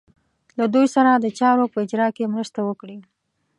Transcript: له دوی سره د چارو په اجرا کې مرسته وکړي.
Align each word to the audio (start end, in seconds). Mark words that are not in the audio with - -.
له 0.57 0.65
دوی 0.73 0.85
سره 0.95 1.11
د 1.13 1.25
چارو 1.39 1.65
په 1.73 1.77
اجرا 1.83 2.07
کې 2.15 2.31
مرسته 2.33 2.59
وکړي. 2.63 2.97